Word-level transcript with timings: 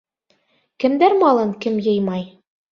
Кемдәр 0.85 1.17
малын 1.21 1.53
кем 1.67 1.79
йыймай 1.87 2.29